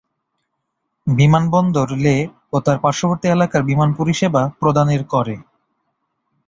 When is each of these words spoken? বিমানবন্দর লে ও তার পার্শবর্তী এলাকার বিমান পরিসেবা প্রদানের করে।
বিমানবন্দর 1.07 1.89
লে 1.97 2.15
ও 2.53 2.65
তার 2.65 2.77
পার্শবর্তী 2.79 3.27
এলাকার 3.27 3.61
বিমান 3.63 3.89
পরিসেবা 3.93 4.41
প্রদানের 4.59 5.01
করে। 5.05 5.35